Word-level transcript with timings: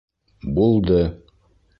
—Булды! 0.55 1.01